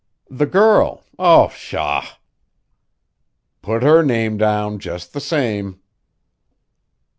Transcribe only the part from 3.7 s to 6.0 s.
her name down just the same."